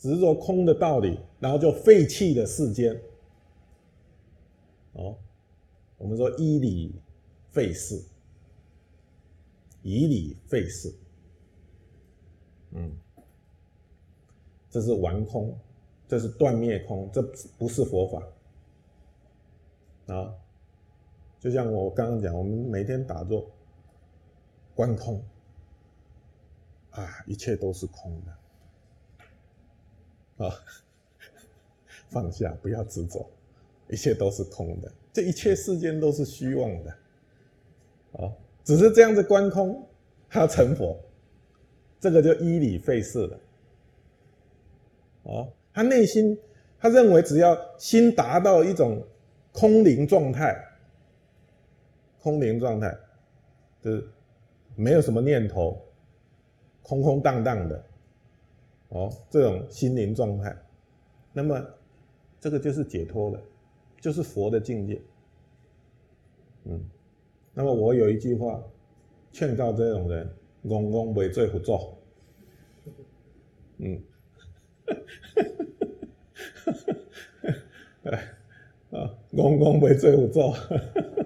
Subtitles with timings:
[0.00, 2.98] 执着空的道理，然后就废弃了世间。
[4.94, 5.14] 哦，
[5.98, 6.94] 我们说依理
[7.50, 8.02] 废事，
[9.82, 10.92] 以理废事，
[12.70, 12.90] 嗯，
[14.70, 15.54] 这是完空，
[16.08, 17.22] 这是断灭空，这
[17.58, 18.22] 不是佛法。
[20.14, 20.34] 啊，
[21.38, 23.50] 就像我刚刚讲，我们每天打坐
[24.74, 25.22] 观空，
[26.90, 28.34] 啊，一切都是空的，
[30.44, 30.54] 啊，
[32.10, 33.28] 放下，不要执着。
[33.88, 36.90] 一切都是空的，这一切世间都是虚妄的，
[38.12, 38.32] 啊，
[38.62, 39.84] 只是这样子观空，
[40.28, 40.96] 他成佛，
[41.98, 43.40] 这个就依理废事了，
[45.24, 46.38] 啊，他内心
[46.78, 49.04] 他认为只要心达到一种
[49.50, 50.56] 空灵状态，
[52.22, 52.96] 空灵状态，
[53.82, 54.08] 就是
[54.76, 55.84] 没有什么念头，
[56.80, 57.84] 空空荡荡的，
[58.90, 60.56] 哦，这种心灵状态，
[61.32, 61.60] 那么
[62.38, 63.40] 这个就是解脱了。
[64.00, 64.98] 就是佛的境界，
[66.64, 66.82] 嗯，
[67.52, 68.58] 那么我有一句话
[69.30, 70.26] 劝告这种人：
[70.66, 71.98] 公公为最不做，
[73.76, 74.02] 嗯，
[78.04, 78.24] 哎，
[78.92, 80.56] 啊，公公为最不做，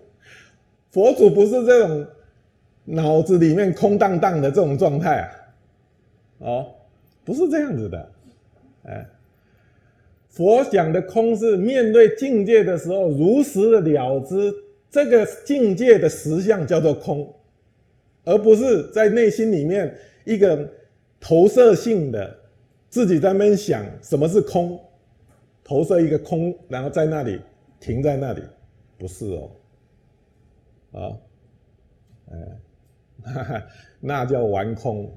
[0.92, 2.06] 佛祖不是这种
[2.84, 5.32] 脑子里面空荡荡的这种状态啊，
[6.46, 6.74] 哦，
[7.28, 8.10] 不是这样子的，
[8.84, 9.06] 哎。
[10.30, 14.54] 佛讲的空是面对境界的时候如实的了知，
[14.88, 17.34] 这个境界的实相叫做空，
[18.24, 20.66] 而不是在内心里面一个
[21.20, 22.34] 投射性的
[22.88, 24.80] 自己在那想什么是空，
[25.62, 27.40] 投射一个空，然后在那里
[27.78, 28.42] 停在那里，
[28.96, 29.50] 不是哦，
[30.92, 31.00] 啊，
[32.30, 33.62] 哎，
[34.00, 35.12] 那叫玩空。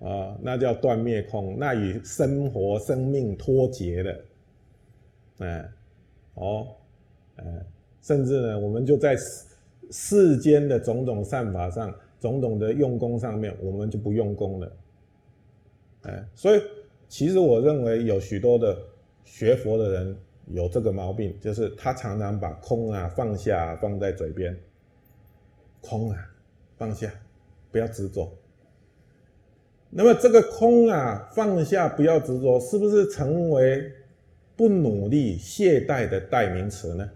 [0.00, 4.24] 啊，那叫断灭空，那与生活生命脱节了。
[5.38, 5.68] 哎，
[6.34, 6.68] 哦，
[7.36, 7.44] 哎，
[8.02, 9.46] 甚至呢，我们就在世
[9.90, 14.72] 世间的种种善法上、种种的用功上面，我们就不用功了。
[16.02, 16.60] 哎，所以
[17.08, 18.76] 其实我认为有许多的
[19.24, 20.16] 学佛的人
[20.48, 24.54] 有这个毛病，就是他常常把空啊放下放在嘴边，
[25.80, 26.30] 空啊
[26.76, 27.10] 放下，
[27.70, 28.30] 不要执着。
[29.90, 33.92] 那么这个空啊放下，不要执着，是不是成为？
[34.58, 37.10] 不努力、懈怠的代名词呢？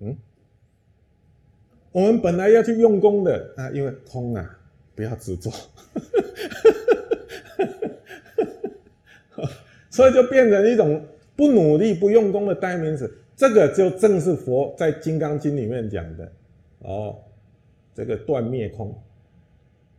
[0.00, 0.16] 嗯，
[1.92, 4.58] 我们本来要去用功的啊，因为空啊，
[4.94, 5.50] 不要执着，
[9.90, 11.04] 所以就变成一种
[11.36, 13.14] 不努力、不用功的代名词。
[13.36, 16.32] 这个就正是佛在《金刚经》里面讲的
[16.78, 17.18] 哦，
[17.94, 18.98] 这个断灭空，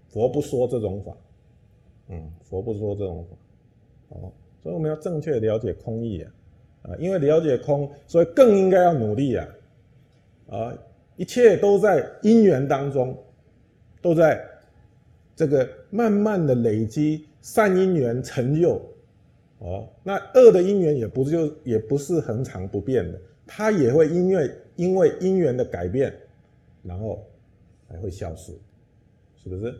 [0.10, 1.16] 佛不说这种法，
[2.10, 3.38] 嗯，佛不说这种法，
[4.18, 4.32] 哦。
[4.62, 6.34] 所以我们要正确了解空义啊，
[6.82, 9.48] 啊，因为了解空，所以更应该要努力啊，
[10.50, 10.78] 啊，
[11.16, 13.18] 一切都在因缘当中，
[14.02, 14.46] 都在
[15.34, 18.82] 这个慢慢的累积善因缘成就，
[19.60, 26.14] 哦，那恶的因缘也不就也不是恒常不变的，它也会因为因为因缘的改变，
[26.84, 27.26] 然后
[27.88, 28.52] 才会消失，
[29.42, 29.74] 是不是？